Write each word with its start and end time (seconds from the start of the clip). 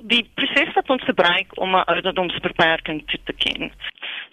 die 0.00 0.30
proses 0.34 0.74
wat 0.74 0.90
ons 0.90 1.04
gebruik 1.04 1.54
om 1.54 1.74
'n 1.76 1.86
ouderdomsbeperking 1.92 3.02
toe 3.06 3.20
te 3.24 3.32
ken. 3.32 3.72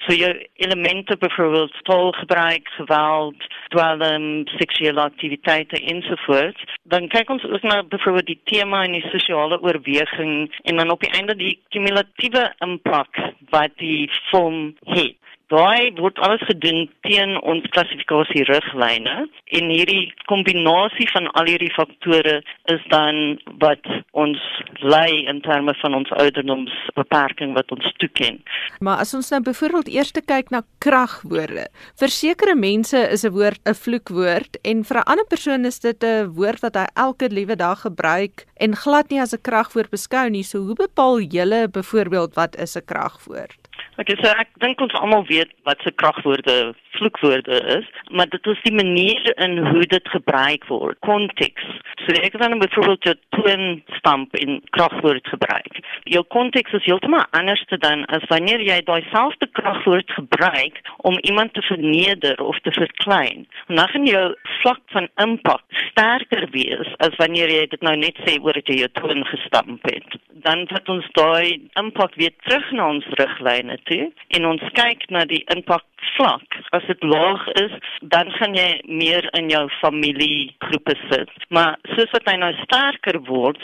So 0.06 0.14
jou 0.14 0.48
elemente 0.54 1.18
byvoorbeeld 1.18 1.74
taalgebruik, 1.84 2.68
geweld, 2.68 3.44
dwelm, 3.68 4.48
seksuele 4.58 5.02
aktiwiteite 5.02 5.80
ensovoorts, 5.80 6.64
dan 6.84 7.08
kyk 7.08 7.30
ons 7.30 7.44
ook 7.44 7.62
na 7.62 7.84
byvoorbeeld 7.84 8.26
die 8.26 8.42
tema 8.44 8.84
en 8.84 8.92
die 8.92 9.10
sosiale 9.10 9.62
oorweging 9.62 10.54
en 10.64 10.76
dan 10.76 10.90
op 10.90 11.00
die 11.00 11.12
einde 11.12 11.36
die 11.36 11.60
kumulatiewe 11.70 12.54
impak 12.60 13.18
wat 13.50 13.72
die 13.76 14.10
film 14.32 14.76
het. 14.84 15.18
Daai 15.54 15.94
word 16.00 16.18
alles 16.26 16.42
gedoen 16.50 16.88
teen 17.06 17.36
ons 17.46 17.66
klassifikasie 17.70 18.48
riglyne 18.50 19.28
en 19.58 19.68
hierdie 19.70 20.08
kombinasie 20.26 21.06
van 21.12 21.28
al 21.38 21.46
hierdie 21.52 21.70
faktore 21.76 22.40
is 22.74 22.82
dan 22.90 23.38
wat 23.62 23.86
ons 24.18 24.42
lei 24.82 25.26
in 25.30 25.44
terme 25.46 25.76
van 25.84 25.94
ons 26.00 26.10
ouderdomsbeperking 26.18 27.54
wat 27.54 27.70
ons 27.76 27.92
toeken. 28.02 28.40
Maar 28.82 29.04
as 29.06 29.14
ons 29.14 29.30
nou 29.30 29.42
byvoorbeeld 29.46 29.92
eers 29.94 30.14
kyk 30.16 30.50
na 30.50 30.64
kragwoorde. 30.82 31.68
Vir 32.00 32.10
sekere 32.10 32.56
mense 32.56 32.98
is 32.98 33.26
'n 33.26 33.36
woord 33.38 33.62
'n 33.70 33.78
vloekwoord 33.84 34.58
en 34.64 34.84
vir 34.84 34.98
'n 34.98 35.08
ander 35.12 35.28
persoon 35.30 35.66
is 35.66 35.80
dit 35.80 36.04
'n 36.04 36.34
woord 36.34 36.62
wat 36.62 36.76
hy 36.76 36.88
elke 36.96 37.30
liewe 37.30 37.56
dag 37.56 37.82
gebruik 37.82 38.46
en 38.58 38.76
glad 38.76 39.10
nie 39.10 39.22
as 39.22 39.34
'n 39.34 39.42
kragwoord 39.42 39.92
beskou 39.92 40.30
nie. 40.30 40.44
So 40.44 40.58
hoe 40.66 40.76
bepaal 40.76 41.20
julle 41.22 41.68
byvoorbeeld 41.70 42.34
wat 42.34 42.56
is 42.58 42.76
'n 42.76 42.86
kragwoord? 42.86 43.66
Ek 43.96 44.10
sê 44.12 44.16
so 44.20 44.32
ek 44.36 44.50
dink 44.60 44.82
ons 44.84 44.94
almal 45.00 45.24
weet 45.30 45.54
wat 45.64 45.80
se 45.86 45.92
kragwoorde 45.96 46.74
vloekwoorde 46.98 47.60
is, 47.78 47.88
maar 48.12 48.28
dit 48.32 48.48
is 48.52 48.62
die 48.64 48.74
manier 48.76 49.30
in 49.46 49.58
hoe 49.68 49.86
dit 49.88 50.10
gebruik 50.12 50.66
word, 50.68 51.00
konteks. 51.08 51.68
So 52.04 52.16
ek 52.20 52.36
het 52.36 52.42
dan 52.44 52.60
byvoorbeeld 52.60 53.08
'n 53.08 53.20
toonstamp 53.36 54.36
in 54.36 54.62
kragwoord 54.76 55.28
gebruik. 55.28 55.80
Jou 56.04 56.24
konteks 56.24 56.74
is 56.74 56.84
heeltemal 56.84 57.26
anders 57.32 57.64
dan 57.80 58.06
as 58.06 58.28
wanneer 58.28 58.62
jy 58.62 58.82
daai 58.84 59.04
selfde 59.12 59.48
kragwoord 59.52 60.12
gebruik 60.12 60.76
om 60.98 61.18
iemand 61.20 61.54
te 61.54 61.62
verneder 61.62 62.40
of 62.44 62.60
te 62.60 62.72
verklein. 62.72 63.48
Dan 63.68 63.88
gaan 63.88 64.06
jou 64.06 64.36
vlak 64.62 64.82
van 64.86 65.08
impak 65.16 65.64
sterker 65.90 66.48
wees 66.52 66.90
as 66.98 67.16
wanneer 67.16 67.50
jy 67.50 67.68
dit 67.68 67.82
nou 67.82 67.96
net 67.96 68.16
sê 68.28 68.40
oor 68.42 68.54
dat 68.54 68.68
jy 68.68 68.76
jou 68.76 68.92
toon 68.94 69.26
gestamp 69.26 69.84
het. 69.84 70.20
Dan 70.30 70.68
vat 70.68 70.90
ons 70.90 71.08
daai 71.12 71.62
impak 71.74 72.16
weer 72.16 72.34
terug 72.44 72.72
na 72.72 72.90
ons 72.90 73.06
riglyne 73.20 73.78
toe 73.90 74.12
en 74.38 74.46
ons 74.46 74.64
kyk 74.78 75.10
na 75.10 75.26
die 75.30 75.44
impak 75.56 75.86
vlak. 76.16 76.60
As 76.76 76.86
dit 76.90 77.04
laag 77.04 77.44
is, 77.62 77.74
dan 78.14 78.32
gaan 78.38 78.56
jy 78.58 78.70
meer 78.86 79.28
in 79.38 79.50
jou 79.50 79.66
familiegroepe 79.82 80.96
sit. 81.10 81.34
Maar 81.50 81.78
soos 81.96 82.14
wat 82.16 82.30
hy 82.30 82.38
nou 82.42 82.52
sterker 82.64 83.20
word, 83.30 83.62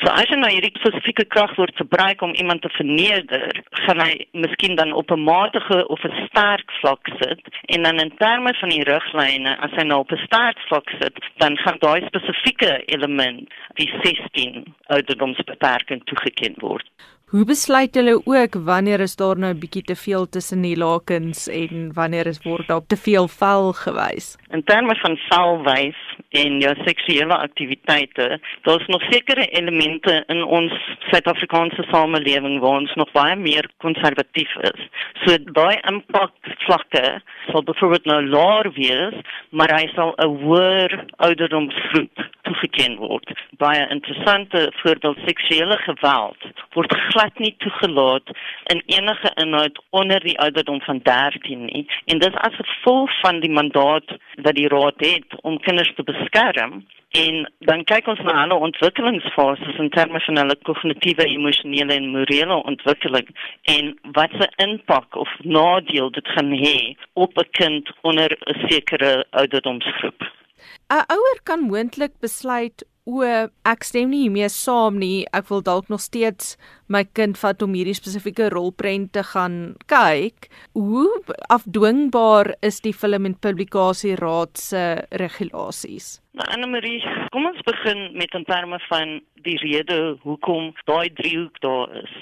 so 0.00 0.10
as 0.10 0.30
jy 0.30 0.38
nou 0.40 0.50
hierdie 0.50 0.72
spesifieke 0.78 1.26
kragwoord 1.34 1.76
gebruik 1.78 2.22
om 2.26 2.34
iemand 2.40 2.64
te 2.64 2.72
verneder, 2.76 3.62
gaan 3.84 4.02
hy 4.02 4.26
miskien 4.44 4.76
dan 4.80 4.92
op 4.92 5.12
'n 5.12 5.24
matige 5.24 5.86
of 5.88 6.04
'n 6.04 6.26
sterk 6.28 6.70
vlak 6.80 7.12
sit 7.20 7.42
en 7.74 7.82
dan 7.82 8.00
in 8.00 8.16
terme 8.16 8.54
van 8.60 8.68
die 8.68 8.84
riglyne, 8.84 9.56
as 9.58 9.70
hy 9.76 9.84
nou 9.84 10.00
op 10.00 10.12
'n 10.12 10.24
sterk 10.26 10.58
vlak 10.68 10.88
sit, 11.00 11.18
dan 11.36 11.56
gaan 11.58 11.78
daai 11.78 12.06
spesifieke 12.06 12.82
element 12.86 13.48
die 13.74 13.90
16 14.02 14.74
ouderdomsbeperking 14.86 16.04
toegeken 16.04 16.54
word. 16.58 16.88
Hoe 17.32 17.46
besluit 17.48 17.94
hulle 17.96 18.12
ook 18.28 18.56
wanneer 18.64 19.00
is 19.00 19.14
daar 19.16 19.38
nou 19.38 19.52
'n 19.52 19.60
bietjie 19.60 19.82
te 19.82 19.94
veel 19.96 20.28
tussen 20.28 20.60
die 20.62 20.76
lakens 20.76 21.48
en 21.48 21.92
wanneer 21.94 22.26
is 22.26 22.42
word 22.42 22.66
daar 22.68 22.86
te 22.86 22.96
veel 22.96 23.28
vel 23.28 23.72
gewys? 23.72 24.36
In 24.50 24.64
terme 24.64 24.94
van 24.96 25.16
velwys 25.16 26.00
en 26.28 26.60
jou 26.60 26.74
seksuele 26.84 27.36
aktiwiteite, 27.36 28.40
daar's 28.62 28.86
nog 28.86 29.02
sekere 29.02 29.46
elemente 29.46 30.24
in 30.26 30.42
ons 30.44 30.72
Suid-Afrikaanse 31.10 31.82
samelewing 31.82 32.60
waar 32.60 32.78
ons 32.80 32.94
nog 32.94 33.12
baie 33.12 33.36
meer 33.36 33.70
konservatief 33.76 34.52
is. 34.56 34.80
So 35.24 35.38
daai 35.52 35.80
impak 35.88 36.32
vlakke 36.66 37.22
sal 37.50 37.62
byvoorbeeld 37.62 38.04
nou 38.04 38.26
laer 38.26 38.72
wees, 38.72 39.16
maar 39.50 39.72
hy 39.78 39.88
sal 39.94 40.14
'n 40.18 40.36
hoër 40.44 41.04
ouderdomsgroep 41.16 42.31
toegeken 42.52 42.96
word. 43.00 43.32
Baie 43.60 43.88
interessante 43.88 44.68
voorbeeld 44.82 45.18
seksuele 45.26 45.76
geweld 45.86 46.50
word 46.76 46.94
glad 47.10 47.38
nie 47.38 47.54
toegelaat 47.64 48.32
in 48.72 48.82
enige 48.86 49.32
inhoud 49.44 49.82
onder 49.90 50.20
die 50.20 50.38
ouderdom 50.40 50.80
van 50.80 51.00
13 51.02 51.64
nie. 51.64 51.86
En 52.04 52.18
dis 52.18 52.40
as 52.46 52.56
gevolg 52.56 53.12
van 53.20 53.40
die 53.40 53.50
mandaat 53.50 54.16
wat 54.42 54.56
die 54.56 54.68
raad 54.68 55.00
het 55.04 55.40
om 55.42 55.60
kinders 55.60 55.92
te 55.94 56.02
beskerm. 56.02 56.84
En 57.12 57.42
dan 57.68 57.84
kyk 57.84 58.06
ons 58.08 58.20
na 58.24 58.38
alle 58.42 58.56
ontwikkelingsfases 58.68 59.80
in 59.84 59.90
terme 59.92 60.20
van 60.24 60.38
hulle 60.40 60.56
kognitiewe, 60.64 61.26
emosionele 61.28 61.92
en 61.94 62.08
morele 62.14 62.56
ontwikkeling 62.62 63.28
en 63.74 63.92
wat 64.16 64.32
se 64.40 64.48
impak 64.64 65.16
of 65.20 65.34
nadeel 65.44 66.10
dit 66.10 66.28
gaan 66.36 66.54
hê 66.56 66.78
op 67.12 67.36
'n 67.38 67.50
kind 67.50 67.92
onder 68.00 68.30
'n 68.32 68.68
sekere 68.68 69.26
ouderdomsgroep. 69.30 70.41
'n 70.90 71.04
Ouer 71.08 71.38
kan 71.44 71.60
moontlik 71.68 72.18
besluit 72.20 72.82
o, 73.04 73.22
ek 73.66 73.84
stem 73.86 74.12
nie 74.12 74.24
hiermee 74.24 74.48
saam 74.52 74.98
nie. 75.02 75.24
Ek 75.34 75.48
wil 75.50 75.62
dalk 75.66 75.88
nog 75.90 76.02
steeds 76.02 76.56
my 76.92 77.02
kind 77.18 77.38
vat 77.40 77.62
om 77.64 77.74
hierdie 77.74 77.96
spesifieke 77.98 78.50
rolprent 78.54 79.12
te 79.16 79.24
gaan 79.32 79.74
kyk. 79.90 80.48
Hoe 80.78 81.08
afdwingbaar 81.50 82.54
is 82.62 82.80
die 82.84 82.94
film 82.94 83.26
en 83.26 83.38
publikasie 83.38 84.14
raad 84.20 84.58
se 84.58 84.84
regulasies? 85.22 86.20
Nou 86.38 86.46
Anna 86.54 86.68
Marie, 86.70 87.00
kom 87.34 87.48
ons 87.50 87.64
begin 87.66 88.12
met 88.16 88.34
'n 88.34 88.44
terme 88.44 88.78
van 88.88 89.20
die 89.42 89.58
rede 89.58 90.16
hoekom 90.22 90.72
daai 90.86 91.10
driehoek 91.10 91.60
daar 91.60 91.90
is. 92.04 92.14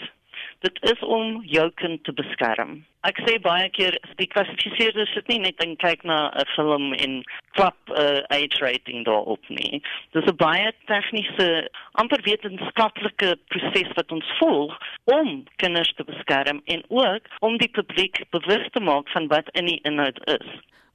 Dit 0.60 0.76
is 0.82 1.00
om 1.00 1.40
jou 1.44 1.70
kind 1.80 2.04
te 2.04 2.12
beskerm. 2.12 2.84
Ek 3.08 3.16
sê 3.24 3.40
baie 3.40 3.68
keer 3.70 3.96
die 4.16 4.26
klassifiseerders 4.26 5.12
sit 5.14 5.28
nie 5.28 5.38
net 5.38 5.62
en 5.64 5.76
kyk 5.76 6.04
na 6.04 6.30
'n 6.36 6.44
film 6.56 6.92
en 6.92 7.22
klap 7.56 7.76
uh, 7.90 8.22
age 8.28 8.58
rating 8.60 9.04
daarop 9.04 9.48
nie. 9.48 9.82
Dis 10.12 10.26
'n 10.26 10.36
baie 10.36 10.72
tegniese, 10.86 11.68
amper 11.92 12.22
wetenskaplike 12.22 13.36
proses 13.52 13.90
wat 13.98 14.12
ons 14.12 14.32
volg 14.38 14.76
om 15.04 15.44
kinders 15.56 15.92
te 15.94 16.04
beskerm 16.04 16.62
en 16.64 16.82
ook 16.88 17.22
om 17.40 17.58
die 17.58 17.70
publiek 17.70 18.24
bewus 18.30 18.66
te 18.72 18.80
maak 18.80 19.08
van 19.08 19.26
wat 19.26 19.48
in 19.52 19.66
die 19.66 19.80
inhoud 19.82 20.20
is. 20.26 20.48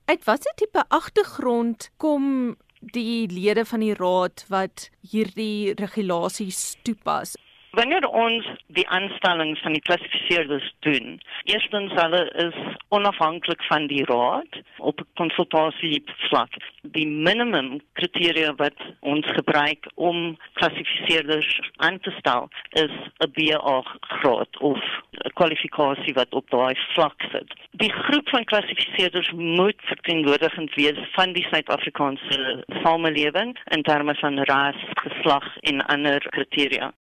Uit 0.05 0.23
watter 0.23 0.53
tipe 0.55 0.83
agtergrond 0.87 1.89
kom 1.97 2.55
die 2.79 3.27
lede 3.31 3.65
van 3.65 3.79
die 3.79 3.95
raad 3.97 4.45
wat 4.49 4.89
hierdie 5.11 5.73
regulasies 5.81 6.75
toepas? 6.83 7.35
Wanneer 7.75 8.05
ons 8.07 8.45
die 8.67 8.85
aanstellings 8.87 9.59
van 9.59 9.73
die 9.75 9.81
klassifiseerders 9.81 10.67
doen, 10.85 11.17
eerstens 11.43 11.91
hulle 11.97 12.21
is 12.45 12.55
onafhanklik 12.95 13.63
van 13.67 13.87
die 13.91 14.03
raad 14.07 14.59
op 14.77 15.01
konsultasie 15.19 15.99
vlak. 16.29 16.55
Die 16.95 17.07
minimum 17.07 17.81
kriteria 17.99 18.53
wat 18.61 18.79
ons 18.99 19.27
gebruik 19.35 19.91
om 19.95 20.37
klassifiseerders 20.61 21.51
aan 21.83 21.99
te 21.99 22.15
stel 22.21 22.47
is 22.85 22.95
'n 23.27 23.31
BA 23.35 23.77
graad 24.21 24.57
of 24.71 24.79
'n 25.25 25.35
kwalifikasie 25.39 26.13
wat 26.13 26.31
op 26.33 26.49
daai 26.49 26.75
vlak 26.93 27.21
sit. 27.31 27.53
Die 27.71 27.91
groep 27.91 28.29
van 28.29 28.43
klassifiseerders 28.43 29.31
moet 29.31 29.79
verteenwoordigend 29.91 30.73
wees 30.75 30.99
van 31.11 31.33
die 31.33 31.47
Suid-Afrikaanse 31.51 32.63
samelewing 32.83 33.57
in 33.65 33.83
terme 33.83 34.15
van 34.15 34.39
ras, 34.39 34.79
geslag 34.93 35.57
en 35.59 35.85
ander 35.85 36.19
kriteria. 36.29 36.93